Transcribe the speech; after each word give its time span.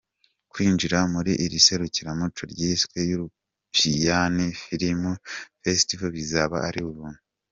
Kwinjira 0.51 0.97
muri 1.13 1.31
iri 1.45 1.57
serukiramuco 1.65 2.43
ryiswe 2.51 2.97
yuropiyani 3.09 4.45
Filimu 4.61 5.11
Fesitivo 5.61 6.05
bizaba 6.15 6.57
ari 6.69 6.79
ubuntu. 6.91 7.21